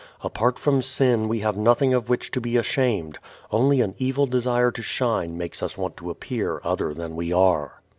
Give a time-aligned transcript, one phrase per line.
[0.23, 3.19] Apart from sin we have nothing of which to be ashamed.
[3.51, 7.83] Only an evil desire to shine makes us want to appear other than we are.